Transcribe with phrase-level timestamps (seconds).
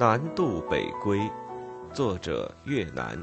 [0.00, 1.30] 南渡北归，
[1.92, 3.22] 作者越南。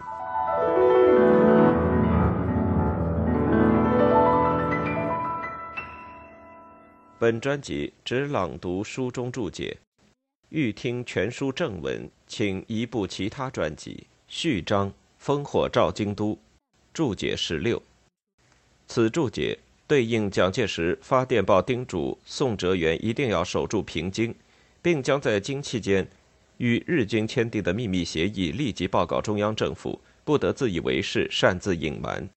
[7.18, 9.76] 本专辑只朗读书中注解，
[10.50, 14.06] 欲听全书正文，请移步其他专辑。
[14.28, 16.38] 序章：烽火照京都，
[16.94, 17.82] 注解十六。
[18.86, 24.36] 此注解对应蒋介石发电报叮嘱宋哲元一定要守住平津，
[24.84, 26.08] 并将在京期间
[26.58, 32.30] 与日军签订的秘密协议立即报告中央政府，不得自以为是、擅自隐瞒。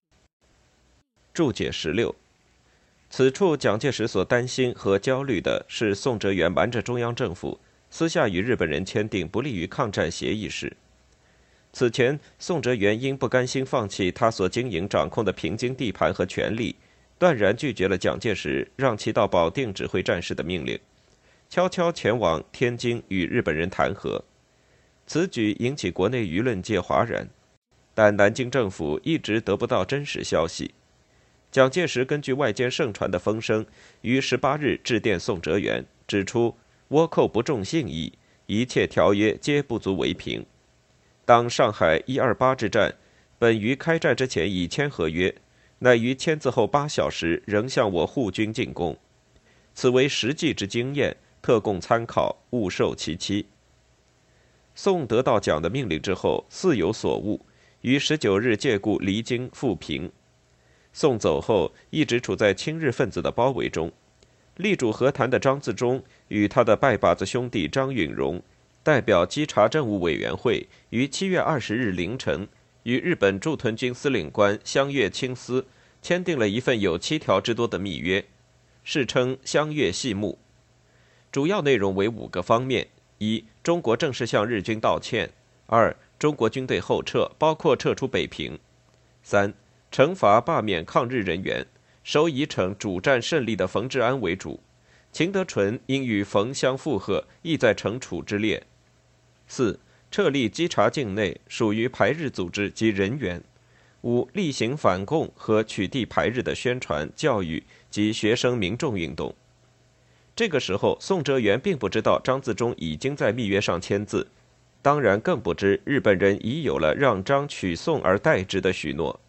[1.32, 2.14] 注解十六：
[3.08, 7.58] 此处蒋介石所担心和焦虑的是宋哲元瞒着中央政府，
[7.90, 10.76] 私下与日本人签订不利于抗战协议事。
[11.72, 16.74] 此前，宋哲元因不甘心放弃他所经营掌控的平津地盘和权力，
[17.16, 20.78] 断然拒绝了蒋介石让其到保定指挥战事的命令，
[21.50, 24.24] 悄悄前往天津与日本人谈和。
[25.04, 27.28] 此举引起国内舆论界哗然，
[27.92, 30.72] 但南京政府一直得不到真实消息。
[31.50, 33.66] 蒋介石根据外间盛传的风声，
[34.02, 36.56] 于十八日致电宋哲元，指出
[36.90, 38.12] 倭寇不重信义，
[38.46, 40.46] 一切条约皆不足为凭。
[41.24, 42.94] 当上海一二八之战
[43.40, 45.34] 本于开战之前已签合约，
[45.80, 48.96] 乃于签字后八小时仍向我护军进攻，
[49.74, 53.46] 此为实际之经验，特供参考，勿受其欺。
[54.74, 57.44] 宋得到蒋的命令之后，似有所悟，
[57.82, 60.10] 于十九日借故离京复平。
[60.92, 63.92] 宋走后，一直处在亲日分子的包围中。
[64.56, 68.42] 力主和谈的张自忠与他的拜把子兄弟张允荣。
[68.82, 72.48] 代表稽查政务委员会于七月二十日凌晨，
[72.84, 75.66] 与日本驻屯军司令官香月清司
[76.00, 78.24] 签订了一份有七条之多的密约，
[78.82, 80.38] 世称“香月细目”。
[81.32, 85.28] 主要内容为五个方面：一、中国正式向日军道歉；
[85.66, 88.58] 二、中国军队后撤，包括撤出北平；
[89.22, 89.54] 三、
[89.92, 91.64] 惩罚罢免抗日人员，
[92.02, 94.58] 首以惩主战胜利的冯治安为主，
[95.12, 98.66] 秦德纯因与冯相附和，亦在惩处之列。
[99.46, 99.78] 四、
[100.10, 103.40] 撤立稽查境内属于排日组织及人员；
[104.02, 109.32] 五、例行反共和取缔排日的宣传、教育及学生民众运动。
[110.40, 114.26] 这个时候，宋哲元并不知道张自忠已经在密约上签字，
[114.80, 119.20] 当然更不知日本人已有了让张取宋而代之的许诺。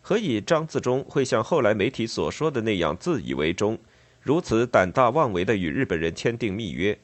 [0.00, 3.78] 何以张自忠会像后来媒体所说的那样自以为忠，
[4.22, 6.98] 如此胆大妄为地与日本人签订密约？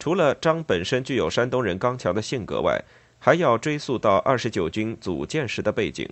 [0.00, 2.82] 除了张本身具有山东人刚强的性格外，
[3.20, 6.08] 还要追溯到二十九军组建时的背景。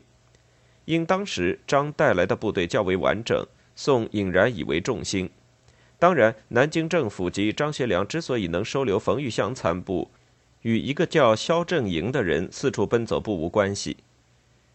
[0.85, 3.45] 因当时张带来的部队较为完整，
[3.75, 5.29] 宋隐然以为重心。
[6.01, 10.11] 当然，南京政府及张学良之所以能收留冯玉祥残部，
[10.63, 13.99] 与一个叫萧正营的人四处奔走不无关系。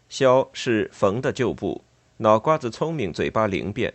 [0.08, 1.82] 萧是冯的旧部，
[2.18, 3.92] 脑瓜子聪明，嘴巴灵便，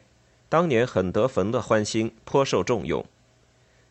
[0.49, 3.05] 当年很得冯的欢心，颇受重用。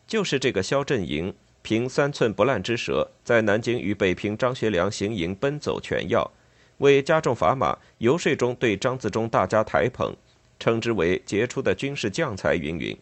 [0.05, 6.29] 就是这个萧振营，凭三寸不烂之舌，在南京与北平张学良行营奔走全要，
[6.77, 10.15] 为加重砝码，游说中对张自忠大加抬捧，
[10.59, 12.95] 称之为杰出的军事将才云云。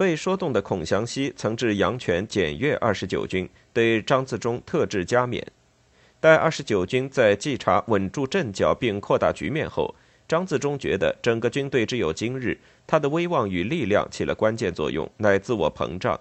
[0.00, 5.46] 被说动的孔祥熙曾至阳泉检阅二十九军，对张自忠特制加冕。
[6.20, 9.94] 待二十九军在稽查稳住阵脚并扩大局面后，
[10.26, 12.58] 张自忠觉得整个军队只有今日。
[12.86, 16.18] 他的威望与力量起了关键作用，乃自我膨胀，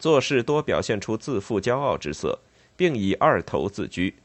[0.00, 2.40] 做事多表现出自负骄傲之色，
[2.76, 4.16] 并以二头自居。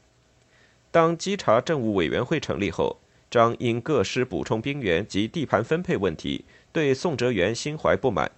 [0.90, 2.98] 当稽查政务委员会成立后，
[3.30, 8.28] 张因各师补充兵员及地盘分配问题，对宋哲元心怀不满。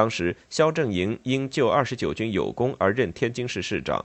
[0.00, 4.02] 当时萧正营因救二十九军有功而任天津市市长。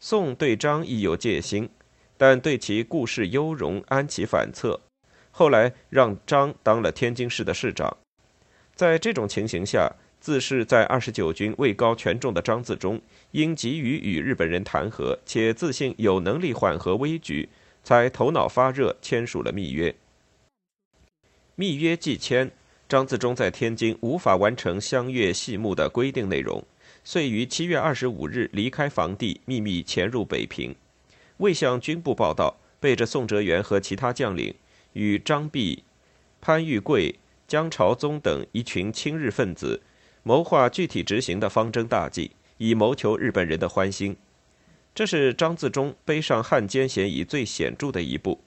[0.00, 1.68] 宋对张亦有戒心，
[2.16, 4.80] 但对其故事优容安其反侧。
[5.30, 7.96] 后来让张当了天津市的市长，
[8.74, 17.48] 在这种情形下，自恃在二十九军位高权重的张自忠，因急于与日本人谈和，且自信有能力缓和危局，
[17.84, 19.94] 才头脑发热签署了密约。
[21.54, 22.50] 密约既签，
[22.92, 26.62] 张自忠在天津无法完成相约细目的规定内容，
[27.02, 30.76] 遂于七月二十五日离开房地，秘密潜入北平，
[31.38, 34.54] 未向军部报道，背着宋哲元和其他将领。
[34.92, 35.84] 与张弼、
[36.42, 37.18] 潘玉贵、
[37.48, 39.80] 江朝宗等一群亲日分子
[40.22, 44.14] 谋划具体执行的方针大计，以谋求日本人的欢心。
[44.94, 48.42] 这是张自忠背上汉奸嫌疑最显著的一步。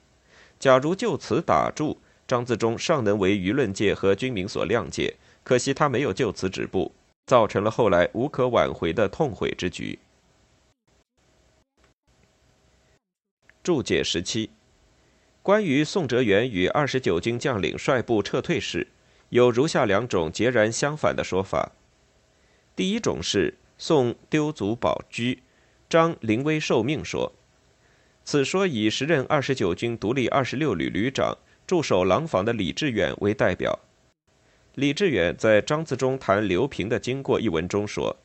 [0.60, 5.14] 假如就此打住，张自忠尚能为舆论界和军民所谅解
[5.44, 6.92] 可惜他没有就此止步
[7.26, 9.98] 造成了后来无可挽回的痛悔之举。
[13.62, 14.50] 注解十七
[15.42, 18.88] 关于宋哲元与二十九军将领率部撤退时
[19.30, 21.72] 有如下两种截然相反的说法。
[22.76, 25.36] 第一种是宋丢卒保车
[25.88, 27.32] 张临危受命说
[28.24, 33.78] 此说以时任二十九军独立二十六旅旅长驻守廊坊的李志远为代表。
[34.74, 38.16] 李志远在张自忠谈刘平的经过一文中说：“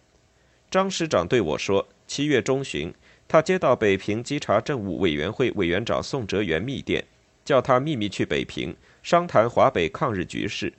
[0.69, 2.93] 张师长对我说，七月中旬，
[3.27, 7.03] 他接到北平稽查政务委员会委员长宋哲元密电，
[7.43, 10.73] 叫他秘密去北平商谈华北抗日局势。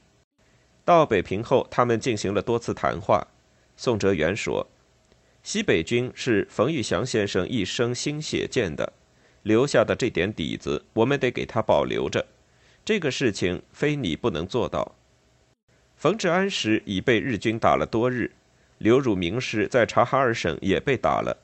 [0.84, 3.26] 到北平后，他们进行了多次谈话。
[3.76, 4.68] 宋哲元说，
[5.42, 8.92] 西北军是冯玉祥先生一生心血建的，
[9.42, 12.26] 留下的这点底子，我们得给他保留着。
[12.84, 14.94] 这个事情非你不能做到。”
[15.96, 18.32] 冯治安师已被日军打了多日，
[18.78, 21.38] 刘汝明师在察哈尔省也被打了。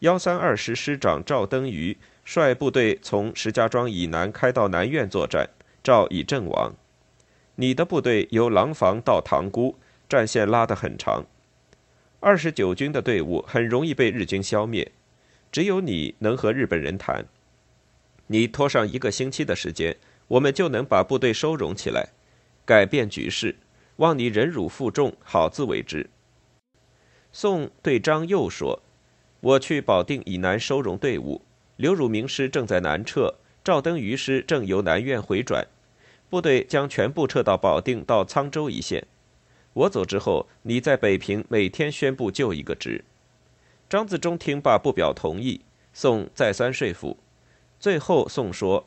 [0.00, 5.50] 幺三二师师长赵登禹率部队从石家庄以南开到南苑作战，
[5.82, 6.74] 赵已阵亡。
[7.56, 9.76] 你的部队由廊坊到塘沽，
[10.08, 11.26] 战线拉得很长。
[12.20, 14.92] 二十九军的队伍很容易被日军消灭，
[15.52, 17.26] 只有你能和日本人谈。
[18.28, 19.96] 你拖上一个星期的时间，
[20.28, 22.10] 我们就能把部队收容起来，
[22.64, 23.56] 改变局势。
[23.96, 26.08] 望你忍辱负重，好自为之。
[27.32, 28.80] 宋对张又说
[29.40, 31.42] ：“我去保定以南收容队伍，
[31.76, 33.34] 刘汝明师正在南撤，
[33.64, 35.66] 赵登禹师正由南苑回转，
[36.30, 39.04] 部队将全部撤到保定到沧州一线。
[39.72, 43.04] 我走之后，你在北平每天宣布就一个职。”
[43.90, 45.62] 张自忠听罢不表同意。
[45.92, 47.16] 宋再三说服，
[47.80, 48.86] 最后宋说：“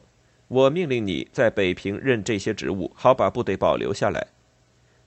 [0.52, 4.28] 我命令你在北平任这些职务，好把部队保留下来。”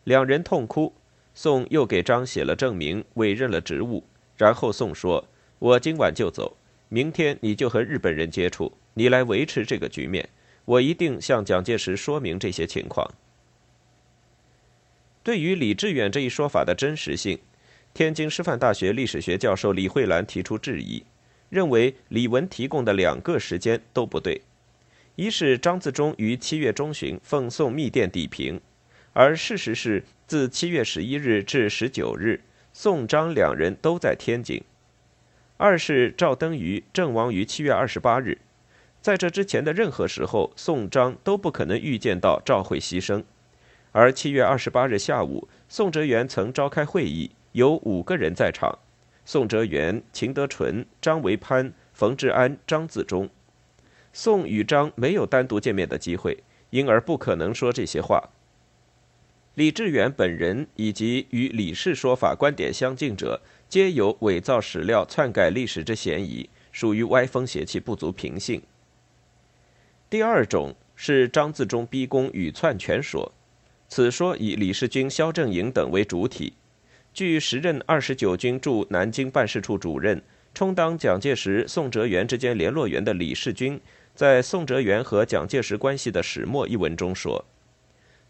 [0.05, 0.95] 两人痛哭，
[1.35, 4.05] 宋又给张写了证明，委任了职务。
[4.39, 5.29] 然后宋说
[5.61, 6.57] ：“我今晚就走，
[6.89, 10.27] 明天你就和日本人接触，你来维持这个局面。
[10.65, 13.07] 我一定向蒋介石说明这些情况。”
[15.23, 17.39] 对于李志远这一说法的真实性，
[17.93, 21.05] 天津师范大学历史学教授李慧兰提出质疑，
[21.51, 24.41] 认为李文提供的两个时间都不对：
[25.17, 28.61] 一是张自忠于七月中旬奉宋密电抵平。
[29.13, 32.41] 而事实是，自七月十一日至十九日，
[32.73, 34.61] 宋张两人都在天津。
[35.57, 38.39] 二是赵登禹阵亡于七月二十八日，
[39.01, 43.23] 在这之前的任何时候，宋张都不可能预见到赵会牺牲。
[43.93, 48.77] 而七月二十八日下午，宋哲元曾召开会议，有五个人在场：
[49.25, 53.31] 宋哲元、秦德纯、张维攀、冯治安、张自忠。
[54.15, 56.39] 宋与张没有单独见面的机会，
[56.71, 58.31] 因而不可能说这些话。
[59.57, 68.63] 李志远本人以及与李氏说法观点相近者，皆有伪造史料、篡改历史之嫌疑，属于歪风邪气，不足凭信。
[70.09, 73.33] 第二种是张自忠逼宫与篡权说，
[73.89, 76.53] 此说以李世军、萧正营等为主体。
[77.13, 80.21] 据时任二十九军驻南京办事处主任、
[80.53, 83.81] 充当蒋介石、宋哲元之间联络员的李世军，
[84.15, 87.45] 在宋哲元和蒋介石关系的始末一文中说。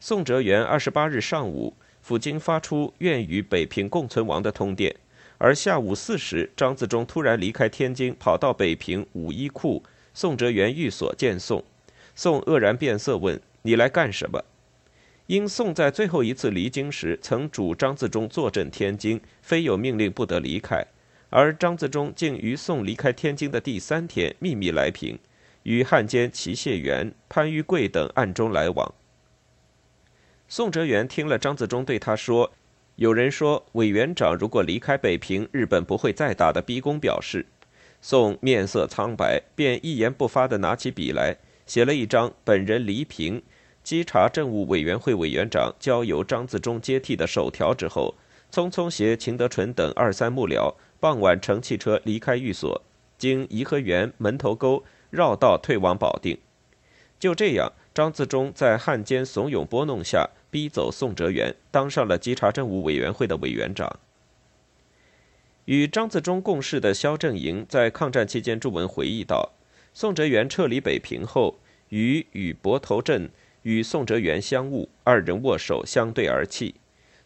[0.01, 4.94] 宋哲元二十八日上午，赴京发出愿与北平共存亡的通电，
[5.37, 9.82] 而下午四时，张自忠突然离开天津，跑到北平五一库
[10.15, 11.63] 宋哲元寓所见宋。
[12.15, 14.43] 宋愕然变色，问：“你来干什么？”
[15.27, 20.87] 因宋在最后一次离京时曾主张自忠坐镇天津，非有命令不得离开，
[21.29, 25.19] 而张自忠竟于宋离开天津的第三天秘密来平，
[25.65, 28.94] 与汉奸齐谢元、潘玉贵等暗中来往。
[30.49, 32.53] 宋哲元听了张自忠对他说
[32.97, 37.44] ：“有人说委员长如果离开北平，日本不会再打的逼宫表示。”
[38.01, 43.43] 宋面色苍白，便一言不发地拿起笔来，写了一张本人黎平
[43.83, 48.15] 稽查政务委员会委员长交由张自忠接替的手条之后，
[48.53, 52.83] 匆匆携秦德纯等二三幕僚，傍晚乘汽车离开寓所，
[53.17, 56.39] 经颐和园、门头沟绕道退往保定。
[57.19, 60.31] 就这样，张自忠在汉奸怂恿拨弄下。
[60.51, 63.99] 逼走宋哲元，当上了稽查政务委员会的委员长。
[65.65, 69.51] 与张自忠共事的萧正营在抗战期间著文回忆道
[69.93, 73.29] ：“宋哲元撤离北平后，于与泊头镇
[73.63, 76.77] 与宋哲元相晤，二人握手，相对而泣。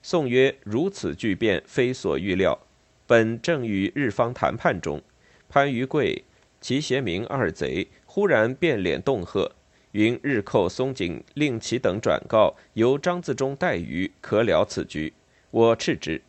[0.00, 2.58] 宋曰：‘如此巨变，非所预料。
[3.06, 5.02] 本正与日方谈判中，
[5.50, 6.24] 潘于贵、
[6.60, 9.52] 齐协明二贼忽然变脸恫吓。’”
[9.92, 15.14] 云日寇松井，令其等转告，由张自忠代于，可了此局。
[15.50, 16.20] 我斥之，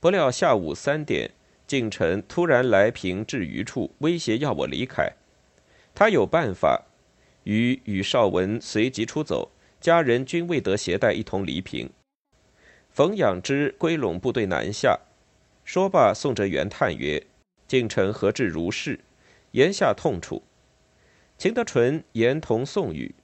[0.00, 1.30] 不料下午三点，
[1.66, 5.12] 敬臣突然来平至余处，威胁要我离开。
[5.94, 6.86] 他有办法，
[7.44, 11.90] 与与绍文随即出走，家人均未得携带一同离平。
[12.90, 14.98] 冯养之归拢部队南下，
[15.66, 17.22] 说罢，宋哲元叹曰
[17.68, 18.98] ：“晋臣何至如是？”
[19.56, 20.42] 言下痛楚。
[21.38, 23.14] 秦德纯言同宋语。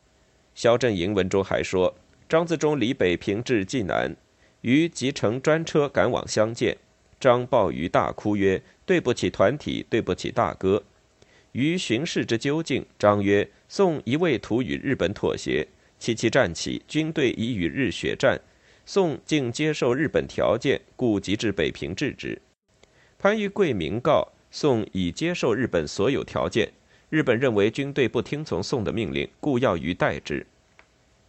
[0.55, 1.95] 萧振营文中还说，
[2.27, 4.17] 张自忠离北平至济南，
[4.63, 6.79] 于即乘专车赶往相见。
[7.21, 10.83] 张抱于大哭曰：“对不起团体，对不起大哥。”
[11.53, 18.41] 于巡视之究竟，张曰：“宋一味图与日本妥协，七七战起，军队已与日血战，
[18.87, 22.41] 宋竟接受日本条件，故即至北平制止。”
[23.21, 26.71] 潘玉贵明告宋已接受日本所有条件，
[27.09, 30.47] 日本认为军队不听从宋的命令，故要于代之。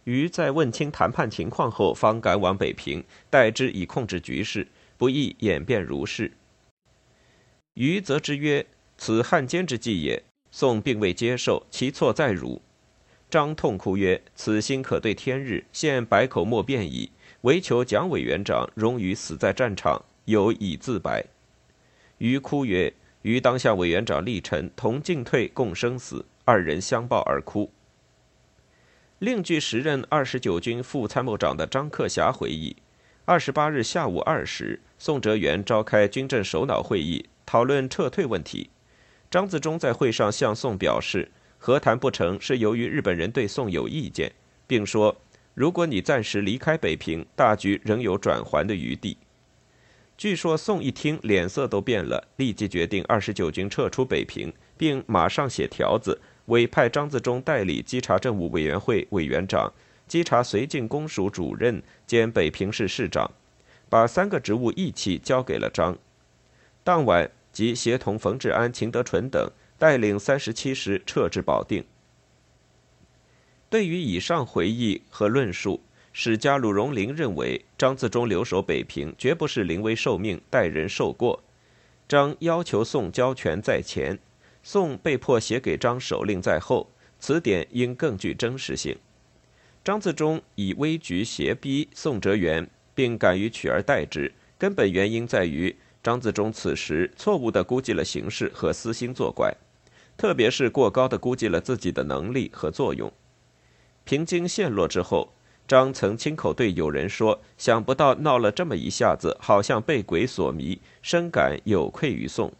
[0.04, 4.68] 于在问清谈判情况后，方赶往北平，代之以控制局势。
[4.96, 6.30] 不易演变如是。
[7.74, 8.64] 于则之曰
[8.96, 10.22] ：“此汉奸之计也。
[10.52, 12.62] 宋并未接受，其错在汝。”
[13.28, 17.10] 张痛哭曰：“此心可对天日，现百口莫辩矣。
[17.40, 21.24] 唯求蒋委员长容于死在战场，有以自白。”
[22.18, 22.92] 于哭曰
[23.24, 27.72] ：“与当下委员长厉陈，同进退，共生死。”二人相抱而哭。
[29.18, 32.76] 另据时任二十九军副参谋长的张克侠回忆。
[33.24, 38.68] 二十八日下午二时，宋哲元召开军政首脑会议，讨论撤退问题。
[39.30, 44.30] 张自忠在会上向宋表示，和谈不成是由于日本人对宋有意见，
[44.66, 45.16] 并说，
[45.54, 49.16] 如果你暂时离开北平，大局仍有转圜的余地。
[50.16, 59.72] 据说宋一听脸色都变了，立即决定二十九军撤出北平，并马上写条子委派张自忠代理稽查政务委员会委员长。
[60.06, 63.30] 稽查绥靖公署主任兼北平市市长，
[63.88, 65.96] 把三个职务一起交给了张。
[66.84, 71.82] 当晚即协同冯治安、秦德纯等带领三十七师撤至保定。
[73.70, 75.80] 对于以上回忆和论述，
[76.16, 81.42] 史家鲁荣林认为张自忠留守北平绝不是临危受命、待人受过。
[82.06, 84.16] 张要求宋交权在前，
[84.62, 88.96] 宋被迫写给张手令在后，此点应更具真实性。
[89.82, 99.52] 张自忠以危局胁逼宋哲元，并敢于取而代之，根本原因在于张自忠此时错误地估计了形势和私心作怪，
[100.16, 103.12] 特别是过高地估计了自己的能力和作用。
[104.04, 105.33] 平津陷落之后，
[105.66, 112.52] 张曾亲口对友人说：“想不到闹了这么一下子，好像被鬼所迷，深感有愧于宋。”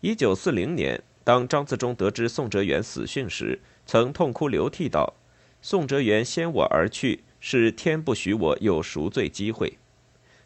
[0.00, 5.14] 一九四零年，当张自忠得知宋哲元死讯时，曾痛哭流涕道。
[5.60, 9.78] 宋哲元先我而去，是天不许我有赎罪机会。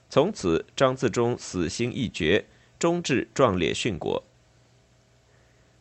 [0.09, 2.47] 从此，张自忠死心一决，
[2.79, 4.25] 终至壮烈殉国。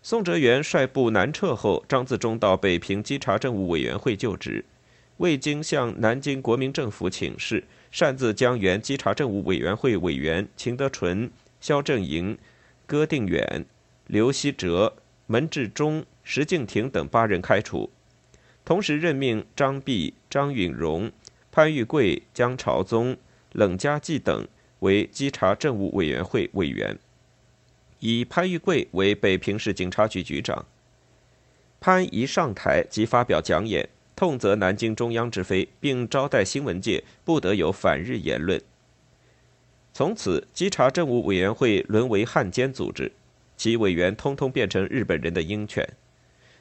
[0.02, 4.66] 宋哲元率部南撤后，张自忠到北平稽查政务委员会就职，
[5.18, 12.38] 未经向南京国民政府请示，擅自将原稽查政务委员会委员秦德纯、萧正营、
[12.86, 13.66] 戈定远、
[14.06, 14.96] 刘希哲、
[15.26, 17.90] 门志忠、石敬亭等八人开除。
[18.64, 21.12] 同时任命张弼、张允荣、
[21.52, 23.18] 潘玉贵、江朝宗、
[23.54, 24.48] 冷家骥等
[24.80, 27.00] 为稽查政务委员会委员，
[28.00, 30.66] 以潘玉贵为北平市警察局局长。
[31.80, 38.60] 潘一上台即发表讲演，痛责南京中央之非，并招待新闻界不得有反日言论。
[39.94, 43.12] 从此，稽查政务委员会沦为汉奸组织，
[43.56, 45.88] 其委员通通变成日本人的鹰犬。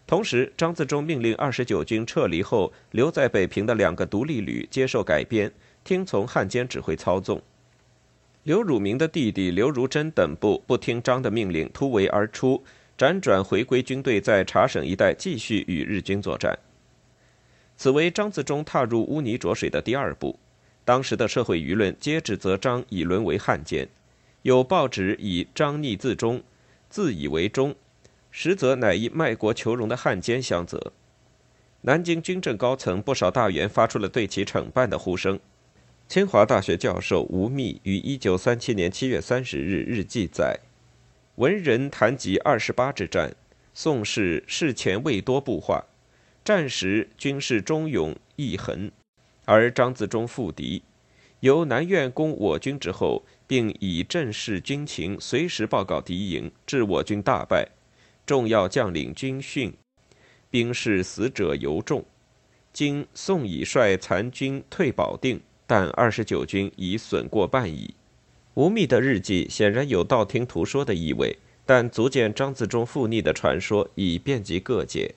[0.06, 5.50] 同时，张自忠命令二十九军撤离后，留在北平的两个独立旅接受改编，
[5.82, 7.40] 听从汉奸指挥操纵。
[8.42, 12.62] 刘汝明的弟弟刘如珍等部不听张的命令，突围而出，
[12.98, 16.58] 辗转回归军队，在茶省一带继续与日军作战。
[17.76, 20.38] 此为张自忠踏入污泥浊水的第二步。
[20.84, 23.88] 当时的社会舆论皆指责张已沦为汉奸，
[24.42, 26.42] 有报纸以张逆自忠，
[26.88, 27.74] 自以为忠。
[28.30, 30.92] 实则乃一卖国求荣的汉奸相责。
[31.82, 35.40] 南京军政高层不少大员发出了对其惩办的呼声。
[36.06, 40.60] 清华大学教授吴宓于一九三七年七月三十日日记载
[41.36, 43.34] ：“文人谈及二十八之战，
[43.74, 45.84] 宋氏事前未多布话，
[46.46, 48.88] 战时军事忠勇义恒，
[49.46, 50.80] 而张自忠复敌，
[51.40, 57.68] 由南苑攻我军之后，并以正视军情，随时报告敌营，致我军大败。”
[58.24, 59.74] 重要将领军训，
[60.48, 62.04] 兵士死者尤众。
[62.72, 67.96] 今宋已率残军退保定，但二十九军已损过半矣。
[68.54, 75.16] 吴宓的日记显然有道听途说的意味，但足见张自忠复逆的传说已遍及各界。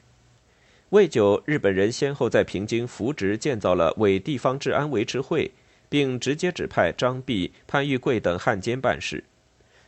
[0.92, 5.52] 未久，日本人先后在平津扶植建造了伪地方治安维持会，
[5.88, 9.24] 并直接指派张弼、潘玉贵等汉奸办事。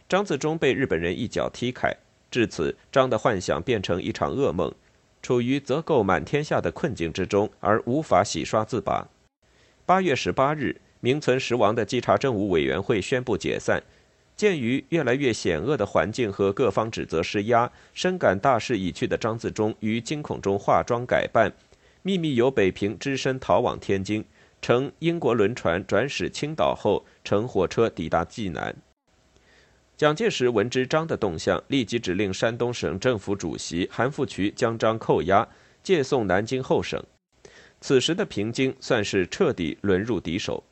[0.07, 1.91] 张自忠被日本人一脚踢开，
[2.29, 4.71] 至此，张的幻想变成一场噩梦，
[5.23, 9.07] 处于责垢满天下的困境之中，而无法洗刷自拔。
[9.87, 13.81] 八月十八日，名存实亡的稽查政务委员会宣布解散。
[14.41, 21.53] 鉴于越来越险恶的环境和各方指责施压，深感大势已去的张自忠于惊恐中化妆改扮，
[22.01, 24.25] 秘密由北平只身逃往天津，
[24.59, 28.75] 乘英国轮船转驶青岛后，乘火车抵达济南。
[29.95, 35.47] 蒋介石闻知张的动向，立即指令山东省政府主席韩复渠将张扣押，
[35.83, 36.99] 借送南京后省。
[37.79, 40.63] 此时的平津算是彻底沦入敌手。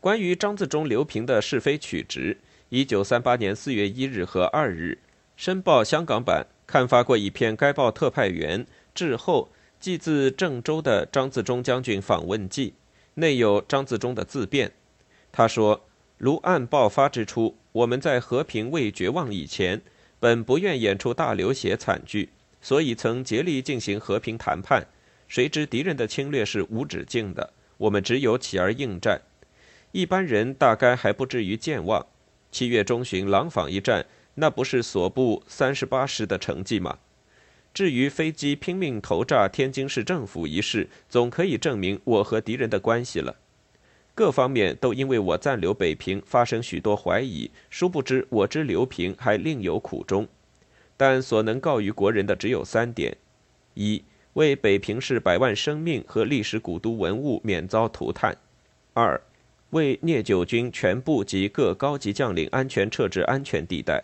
[0.00, 2.38] 关于张自忠刘平的是非曲直，
[2.70, 4.98] 一九三八年四月一日和二日，
[5.36, 12.72] 《申报》香港版刊发过一篇该报特派员致后寄自郑州的张自忠将军访问记，
[13.12, 14.72] 内有张自忠的自辩。
[15.30, 15.84] 他说
[16.16, 19.82] ：“如案爆发之初，我们在和平未绝望以前，
[20.18, 22.30] 本不愿演出大流血惨剧，
[22.62, 24.86] 所以曾竭力进行和平谈判。
[25.28, 29.20] 谁知敌人的侵略是无止境的，我们只有起而应战。”
[29.92, 32.06] 一般人大概还不至于健忘。
[32.52, 36.98] 七月中旬廊坊一战，那不是所部三十八师的成绩吗？
[37.72, 43.36] 至于飞机拼命投炸天津市政府一事，总可以证明我和敌人的关系了。
[44.14, 50.26] 各方面都因为我暂留北平发生许多怀疑，殊不知我知刘平还另有苦衷。
[50.96, 53.16] 但所能告于国人的只有三点：
[53.74, 54.04] 一
[54.34, 58.34] 为北平市百万生命和历史古都文物免遭涂炭；
[58.92, 59.20] 二。
[59.70, 64.02] 为聂九军全部及各高级将领安全撤至安全地带。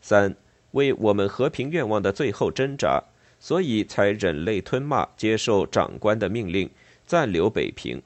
[0.00, 0.34] 三，
[0.72, 3.02] 为我们和平愿望的最后挣扎，
[3.38, 6.70] 所以才忍泪吞骂，接受长官的命令，
[7.06, 8.02] 暂留北平。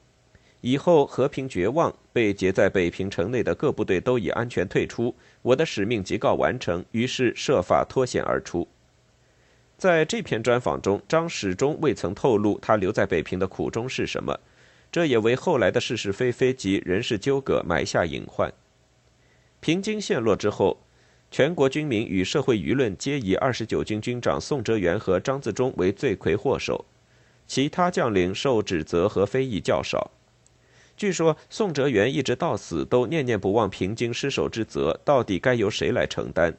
[0.61, 8.67] 以后和平绝望，被截在北平城内的各部队都已安全退出，我的使命即告完成，于是设法脱险而出。
[9.77, 14.37] 在这篇专访中，张始终未曾透露他留在北平的苦衷是什么。
[14.91, 18.51] 这也为后来的是是非非及人事纠葛埋下隐患。
[19.59, 20.77] 平津陷落之后，
[21.29, 26.85] 全国军民与社会舆论皆以二十九军军长宋哲元和张自忠为罪魁祸首，
[27.45, 30.11] 其他将领受指责和非议较少。
[30.97, 36.55] 据说宋哲元一直到死都念念不忘平津失守之责，到底该由谁来承担？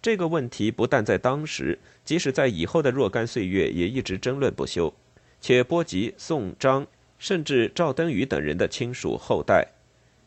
[0.00, 4.94] 这个问题不但在当时，即使在以后的若干岁月也一直争论不休，
[5.40, 6.86] 且波及宋张。
[7.20, 9.68] 甚至赵登禹等人的亲属后代，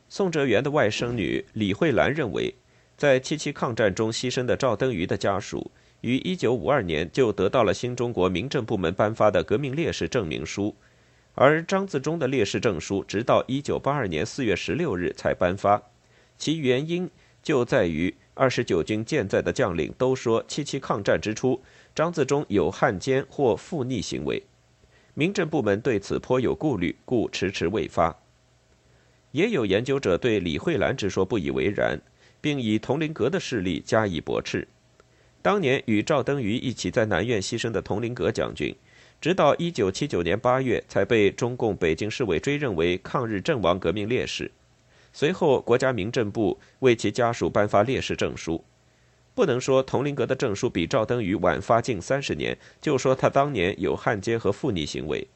[0.07, 2.53] 宋哲元的外甥女李慧兰认为，
[2.95, 10.75] 在七七抗战中牺牲的赵登禹的家属，于一九五二年就得到了新中国民政部门颁发的革命烈士证明书，
[11.33, 15.81] 而张自忠的烈士证书直到一九八二年四月十六日才颁发，
[16.37, 17.09] 其原因
[17.41, 21.59] 就在于二十九军健在的将领都说七七抗战之初，
[21.95, 24.43] 张自忠有汉奸或负逆行为。
[25.15, 28.17] 民政部门对此颇有顾虑，故迟迟未发。
[29.31, 31.99] 也有研究者对李慧兰之说不以为然，
[32.41, 34.67] 并以佟麟阁的事例加以驳斥。
[35.41, 38.75] 当年与赵登禹一起在南苑牺牲的佟麟阁将军，
[39.19, 44.51] 直到1979年8月才被中共北京市委追认为抗日阵亡革命烈士，
[45.11, 48.63] 随后国家民政部为其家属颁发烈士证书。
[49.35, 55.27] 不能说佟麟阁的证书比赵登禹晚发近三十年，就说他当年有汉奸和附逆行为。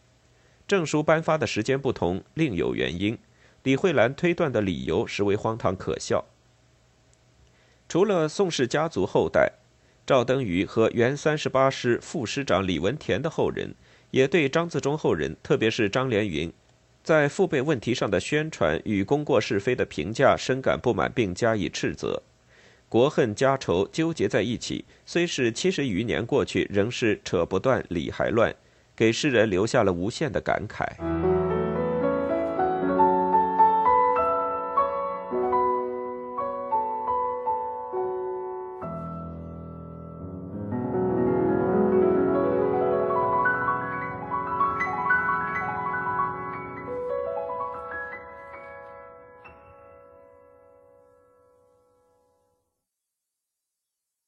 [0.68, 3.18] 证书颁发的时间不同，另有原因。
[3.64, 6.26] 李慧兰推断的理由实为荒唐可笑。
[7.90, 9.54] 除了宋氏家族后代，
[10.06, 13.74] 赵登禹和原三十八师副师长李文田的后人，
[14.12, 16.54] 也对张自忠后人，特别是张连云，
[17.04, 22.22] 在父辈问题上的宣传与功过是非的评价深感不满，并加以斥责。
[22.90, 28.56] 国恨家仇纠结在一起，虽是七十余年过去，仍是扯不断理还乱，
[28.96, 31.47] 给世人留下了无限的感慨。